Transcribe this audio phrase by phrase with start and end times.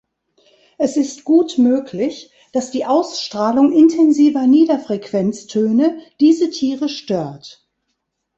[0.79, 7.69] Es ist gut möglich, dass die Ausstrahlung intensiver Niederfrequenztöne diese Tiere stört.